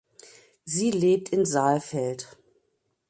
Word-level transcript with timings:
Sie 0.65 0.89
lebt 0.89 1.29
in 1.29 1.45
Saalfeld. 1.45 2.35